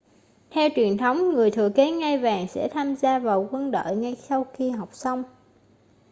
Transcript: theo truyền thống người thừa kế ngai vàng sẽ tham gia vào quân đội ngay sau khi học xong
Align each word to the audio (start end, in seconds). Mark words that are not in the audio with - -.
theo 0.51 0.69
truyền 0.75 0.97
thống 0.97 1.31
người 1.33 1.51
thừa 1.51 1.69
kế 1.69 1.91
ngai 1.91 2.17
vàng 2.17 2.47
sẽ 2.47 2.67
tham 2.67 2.95
gia 2.95 3.19
vào 3.19 3.47
quân 3.51 3.71
đội 3.71 3.95
ngay 3.95 4.15
sau 4.19 4.45
khi 4.53 4.69
học 4.69 4.89
xong 4.93 5.23